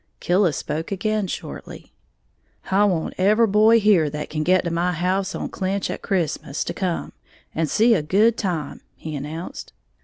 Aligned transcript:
Killis 0.19 0.57
spoke 0.57 0.91
again 0.91 1.27
shortly. 1.27 1.93
"I 2.71 2.85
want 2.85 3.13
every 3.19 3.45
boy 3.45 3.79
here 3.79 4.09
that 4.09 4.31
can 4.31 4.41
get 4.41 4.63
to 4.63 4.71
my 4.71 4.93
house 4.93 5.35
on 5.35 5.49
Clinch 5.49 5.91
a 5.91 5.99
Christmas 5.99 6.63
to 6.63 6.73
come, 6.73 7.13
and 7.53 7.69
see 7.69 7.93
a 7.93 8.01
good 8.01 8.35
time," 8.35 8.81
he 8.95 9.15
announced. 9.15 9.73